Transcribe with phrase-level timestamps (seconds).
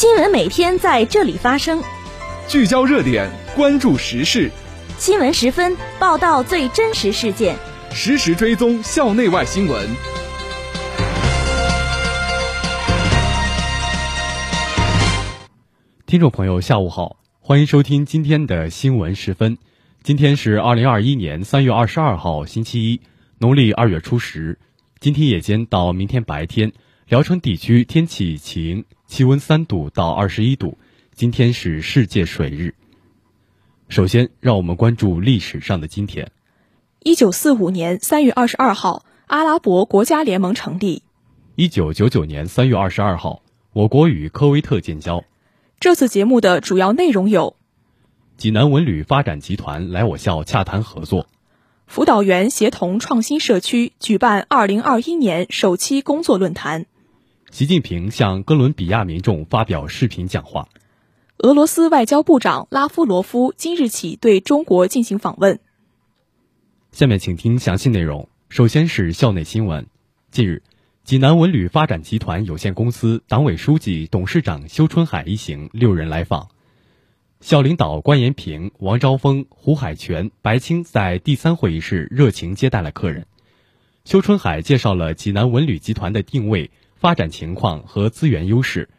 [0.00, 1.78] 新闻每天在这里发生，
[2.48, 4.50] 聚焦热点，关注时事。
[4.96, 7.54] 新闻十分报道最真实事件，
[7.92, 9.86] 实时追踪校内外新闻。
[16.06, 19.58] 听众朋友，下午好，欢迎收听今天的新闻十分。
[20.02, 23.02] 今天是二零二一年三月二十二号，星期一，
[23.36, 24.58] 农历二月初十。
[24.98, 26.72] 今天夜间到明天白天，
[27.10, 30.78] 聊城地区天气晴，气温三度到二十一度。
[31.12, 32.76] 今天是世界水日。
[33.88, 36.30] 首先，让我们关注历史上的今天。
[37.00, 41.02] 一九四五年三月二十二号，阿拉伯国家联盟成立。
[41.56, 43.42] 一九九九年三月二十二号，
[43.72, 45.24] 我国与科威特建交。
[45.80, 47.56] 这次节目的主要内容有：
[48.36, 51.26] 济南文旅发展集团来我校洽谈合作。
[51.88, 56.86] 辅导员协同创新社区举办二零二一年首期工作论坛。
[57.50, 60.68] 习近平向哥伦比亚民众发表视频讲话。
[61.38, 65.58] 俄罗斯外交部长拉夫罗夫今日起对中国进行访问。
[66.92, 68.28] 下面请听详细内容。
[68.48, 69.88] 首先是校内新闻。
[70.30, 70.62] 近日，
[71.02, 76.50] 济南文旅发展集团有限公司党委书记、董事长修春海一行六人来访。
[77.40, 83.26] 校领导关延平、王昭峰、胡海泉、白青在第三会议室热情接待了客人。
[84.04, 86.70] 修春海介绍了济南文旅集团的定位、
[87.00, 88.90] 发展情况和资源优势。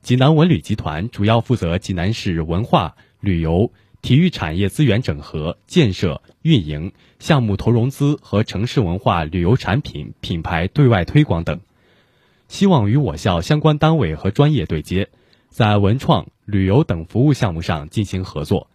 [0.00, 11.60] 济南文旅集团主要负责济南市文化、旅游、体育产业资源整合、建设、运营、项目投融资和城市文化旅游产品品牌对外推广等。
[12.48, 15.10] 希望与我校相关单位和专业对接。
[15.50, 18.70] 在文创、旅游等服务项目上进行合作。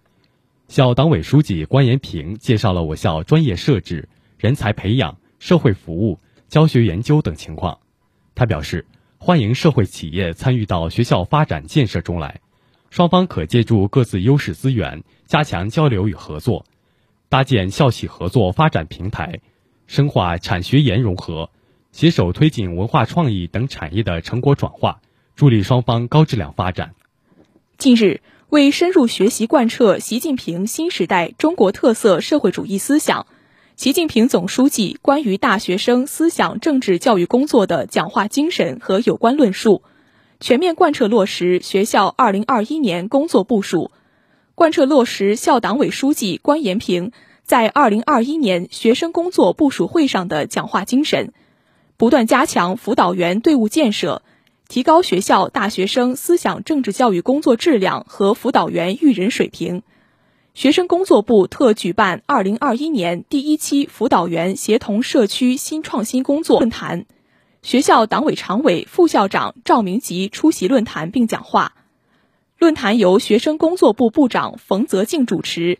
[0.68, 7.80] 校党委书记关延平介绍了我校专业设置、人才培养、社会服务、教学研究等情况。
[8.36, 8.86] 他表示，
[9.18, 12.42] 欢迎社会企业参与到学校发展建设中来，
[12.90, 16.66] 双方可借助各自优势资源，加强交流与合作，
[17.30, 19.40] 搭建校企合作发展平台，
[19.88, 21.50] 深化产学研融合，
[21.94, 25.00] 携手推进文化创意等产业的成果转化。
[25.36, 26.94] 助力双方高质量发展。
[27.78, 33.28] 近日，为深入学习贯彻习近平新时代中国特色社会主义思想，
[33.76, 39.84] 习近平总书记关于大学生思想政治教育工作的讲话精神和有关论述，
[40.40, 43.92] 全面贯彻落实学校二零二一年工作部署，
[44.56, 47.12] 贯彻落实校党委书记关延平
[47.44, 51.34] 在二零二一年学生工作部署会上的讲话精神，
[51.98, 54.22] 不断加强辅导员队伍建设。
[54.70, 59.84] 提高学校大学生思想政治教育工作质量和辅导员育人水平。
[60.56, 67.06] 学生工作部特举办二零二一年第一期辅导员协同社区新创新工作论坛，
[67.62, 71.74] 学校党委常委、副校长赵明吉出席论坛并讲话。
[72.58, 75.78] 论坛由学生工作部部长冯泽静主持，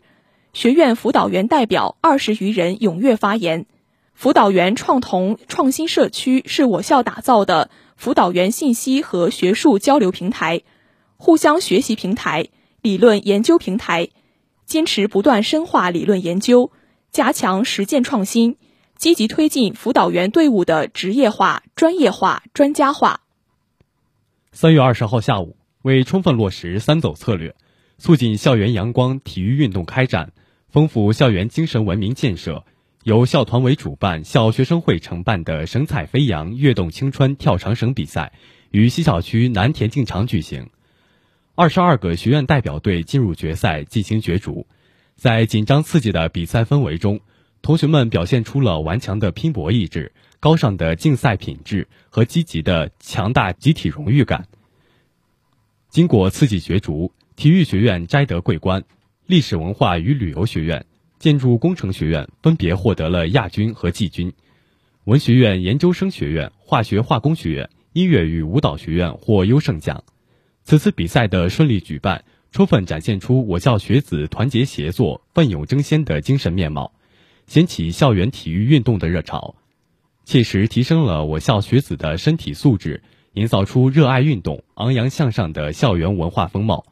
[0.52, 3.64] 学院辅导员代表二十余人踊跃发言。
[4.12, 7.70] 辅导员创同创新社区是我校打造的。
[7.96, 10.60] 辅导员信息和学术交流平台、
[11.16, 12.48] 互相学习平台、
[12.82, 14.10] 理论研究平台，
[14.66, 16.72] 坚持不断深化理论研究，
[17.12, 18.56] 加强实践创新，
[18.96, 23.20] 积极推进辅导员队伍的职业化、专业化、专家化。
[24.50, 27.54] 三月二十号下午，为充分落实“三走”策略，
[27.96, 30.32] 促进校园阳光体育运动开展，
[30.68, 32.64] 丰富校园精神文明建设。
[33.04, 38.32] 由校团委主办、校学生会承办的“神采飞扬，跃动青春”跳长绳比赛
[38.72, 40.70] 于西校区南田径场举行。
[41.58, 44.66] 二十二个学院代表队进入决赛进行角逐，
[45.14, 47.18] 在紧张刺激的比赛氛围中，
[47.62, 54.46] 同学们表现出了顽强的拼搏意志、高尚的竞赛品质和积极的强大集体荣誉感。
[55.88, 58.84] 经过刺激角逐，体育学院摘得桂冠，
[59.24, 60.84] 历史文化与旅游学院。
[61.18, 64.30] 建筑工程学院分别获得了亚军和季军，
[65.04, 70.04] 文学院研究生学院、化学化工学院、音乐与舞蹈学院获优胜奖。
[70.66, 76.92] 此次比赛的顺利举办，充分展现出我校学子团结协作、奋勇争先的精神面貌，
[77.46, 79.54] 掀起校园体育运动的热潮，
[80.24, 83.04] 切实提升了我校学子的身体素质，
[83.34, 86.84] 营造出热爱运动、昂扬向上的校园文化风貌，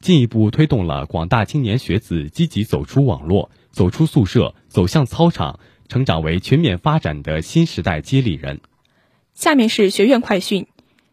[0.00, 3.50] 进一步推动了广大青年学子积极走出网络。
[3.72, 8.60] 走出宿舍，走向操场，成长为全面发展的新时代接力人。
[9.34, 10.66] 下面是学院快讯。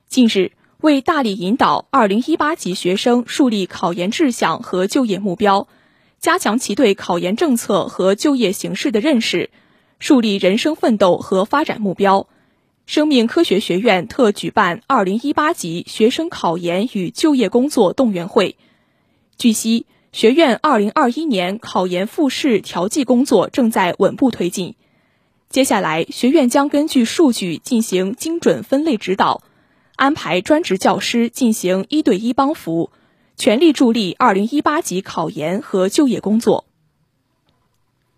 [0.07, 0.53] 近日，
[0.83, 5.69] 为大力引导2018级学生树立考研志向和就业目标，
[6.19, 9.49] 加强其对考研政策和就业形势的认识，
[9.99, 12.27] 树立人生奋斗和发展目标，
[12.85, 18.57] 生命科学学院特举办二零一八级学生考研与就业工作动员会。
[19.37, 24.75] 据悉，学院二零二一年考研复试调剂工作正在稳步推进。
[25.47, 29.43] 接下来，学院将根据数据进行精准分类指导，
[29.95, 32.91] 安排专职教师进行一对一帮扶，
[33.35, 36.65] 全力助力二零一八级考研和就业工作。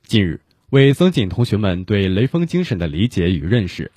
[0.03, 3.91] 近日，为增进同学们对雷锋精神的理解与认识，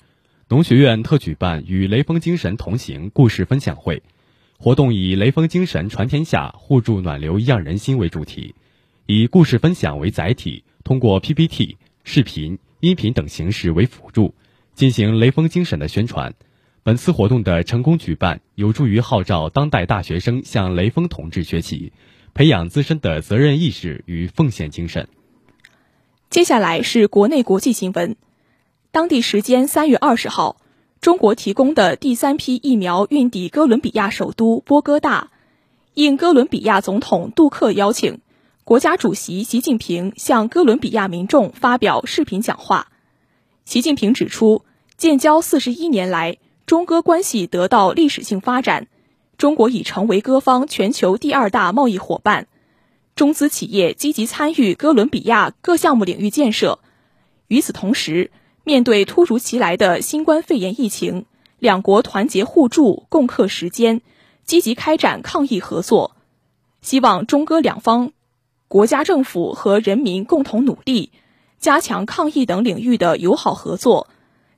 [0.47, 4.03] 农学院特举办“与雷锋精神同行”故事分享会。
[4.57, 8.55] 活动以“雷锋精神传天下，互助暖流漾人心”为主题，
[9.05, 12.59] 以故事分享为载体，通过 PPT、视频。
[12.81, 14.33] 音频等形式为辅助，
[14.73, 16.33] 进行雷锋精神的宣传。
[16.89, 21.93] 本次活动的成功举办，有助于号召当代大学生向雷锋同志学习，
[22.33, 25.07] 培养自身的责任意识与奉献精神。
[26.31, 28.15] 接下来是国内国际新闻。
[28.89, 30.57] 当地时间三月二十号，
[30.99, 35.29] 中国提供的第三批疫苗运抵哥伦比亚首都波哥大，
[35.93, 38.21] 应哥伦比亚总统杜克邀请。
[38.63, 42.87] 国家主席习近平向哥伦比亚民众发表视频讲话。
[43.63, 44.65] 习近平指出，
[44.97, 46.39] 建交四十一年来，
[46.69, 48.85] 中哥关系得到历史性发展，
[49.39, 52.47] 中国已成为哥方全球第二大贸易伙伴。
[53.15, 56.77] 中资企业积极参与哥伦比亚各项目领域建设。
[57.47, 58.29] 与此同时，
[58.63, 61.25] 面对突如其来的新冠肺炎疫情，
[61.57, 64.01] 两国团结互助，共克时艰，
[64.45, 66.15] 积极开展抗疫合作。
[66.81, 68.11] 希望中哥两方。
[68.67, 71.11] 国家政府和人民共同努力，
[71.57, 74.07] 加强抗疫等领域的友好合作，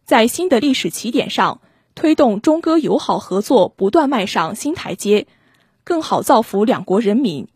[0.04, 1.62] 在新的历史起点上，
[1.96, 5.28] 推动中哥友好合作不断迈上新台阶，
[5.84, 7.48] 更好造福两国人民。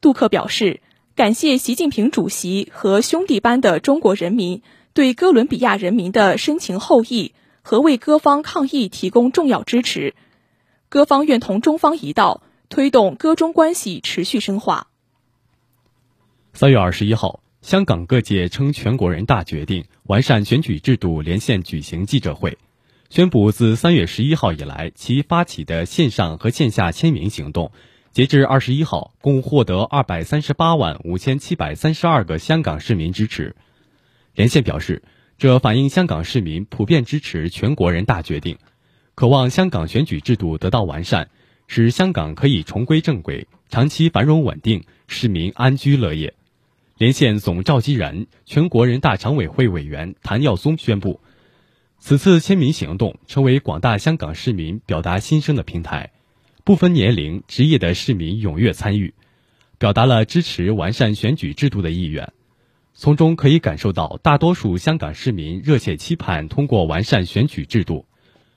[0.00, 0.80] 杜克表示，
[1.14, 4.62] 感谢习近平主席和兄弟般的中国人民
[4.92, 10.14] 对哥伦比亚人民的深情厚谊和为各方抗疫提供重要支持，
[10.88, 14.88] 各方愿同中方一道，推动各中关系持续深化。
[16.54, 22.56] 三月二十一号，香港各界称全国人大决定完善选举制度，连线举行记者会，
[23.10, 27.72] 宣布自三月十一号以来，其发起的线上和线下签名行动，
[28.12, 33.56] 截至二十一号，共获得二百三十八万五千七百三十二个香港市民支持。
[34.36, 35.02] 连线表示，
[35.36, 38.56] 这反映香港市民普遍支持全国人大决定，
[39.16, 41.30] 渴望香港选举制度得到完善，
[41.66, 46.32] 使香港可以重归正轨，长期繁荣稳定，市民安居乐业。
[46.96, 51.18] 连线总召集人、全国人大常委会委员谭耀宗宣布，
[52.02, 56.12] 此次签名行动成为广大香港市民表达心声的平台，
[56.64, 59.12] 不分年龄、职业的市民踊跃参与，
[59.78, 62.32] 表达了支持完善选举制度的意愿。
[62.94, 68.06] 从中可以感受到大多数香港市民热切期盼通过完善选举制度，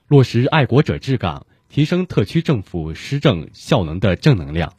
[0.07, 4.73] 落实爱国者治港，提升特区政府施政效能的正能量。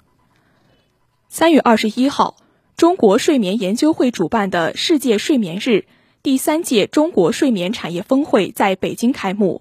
[1.29, 2.37] 三月二十一号。
[2.77, 5.87] 中国睡眠研究会主办的世界睡眠日
[6.25, 9.61] 第三届中国睡眠产业峰会在北京开幕。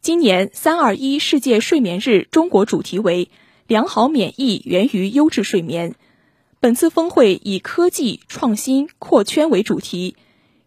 [0.00, 3.28] 今年“三二一”世界睡眠日中国主题为
[3.68, 5.94] “良好免疫源于优质睡眠”。
[6.58, 10.16] 本次峰会以科技创新扩圈为主题。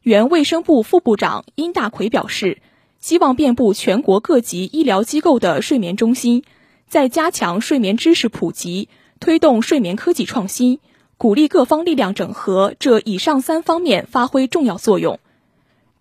[0.03, 2.61] 原卫生部副部长殷大奎表示，
[2.99, 6.43] 希望遍布全国各级医疗机构的睡眠中心，
[6.87, 8.87] 在加强睡眠知识普及、
[9.19, 10.77] 推动睡眠科技创新。
[11.15, 15.19] 鼓励各方力量整合，这以上三方面发挥重要作用。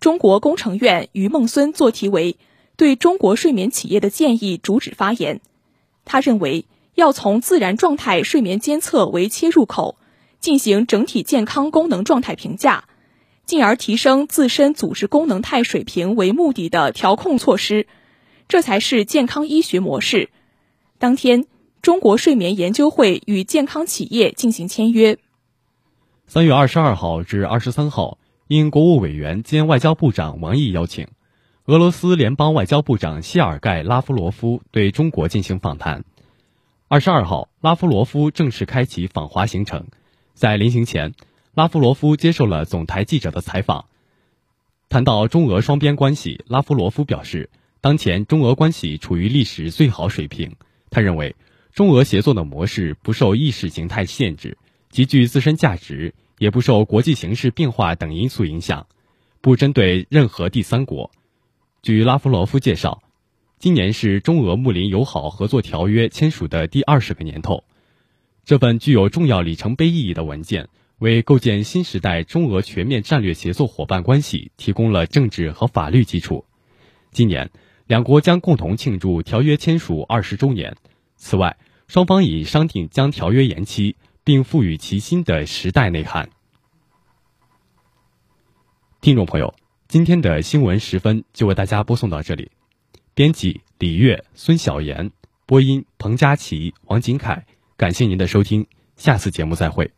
[0.03, 2.35] 中国工程院于梦孙做题为
[2.75, 5.39] “对中国睡眠企业的建议”主旨发言。
[6.03, 9.95] 他认为，要从自然状态睡眠监测为切入口，
[10.41, 12.83] 进行整体健康功能状态评价，
[13.45, 17.87] 进而提升自身组织功能态水平为目的的调控措施，
[18.49, 20.29] 这才是健康医学模式。
[20.99, 21.45] 当天。
[21.81, 25.17] 中国睡眠研究会与健康企业进行签约。
[26.27, 31.07] 三月二十二号至二十三号，应国务委员兼外交部长王毅邀请，
[31.65, 36.03] 俄罗斯联邦外交部长谢尔盖·拉夫罗夫对中国进行访谈。
[36.87, 39.87] 二十二号，拉夫罗夫正式开启访华行程。
[40.33, 41.13] 在临行前，
[41.53, 43.85] 拉夫罗夫接受了总台记者的采访。
[44.89, 47.49] 谈到中俄双边关系，拉夫罗夫表示，
[47.81, 50.55] 当前中俄关系处于历史最好水平。
[50.89, 51.35] 他认为。
[51.73, 54.59] 中俄协作的模式不受意识形态限制，
[54.91, 58.87] 极具自身价值，也不受国际形势变化等因素影响，
[59.41, 61.11] 不针对任何第三国。
[61.81, 63.03] 据拉夫罗夫介绍，
[63.59, 67.63] 今年是中俄睦邻友好合作条约签署的第二十个年头，
[68.45, 76.45] 这份具有重要里程碑意义的文件，为构建新时代中俄全面战略协作伙伴关系提供了政治和法律基础。
[77.11, 77.51] 今年，
[77.85, 80.75] 两国将共同庆祝条约签署二十周年。
[81.15, 86.29] 此外，双方已商定将条约延期，并赋予其新的时代内涵。
[89.01, 89.53] 听众朋友，
[89.87, 92.51] 今天的新闻时分就为大家播送到这里。
[93.13, 95.11] 编辑李月、孙晓岩，
[95.45, 97.45] 播音彭佳琪、王景凯。
[97.75, 98.65] 感谢您的收听，
[98.95, 99.91] 下次节目再会。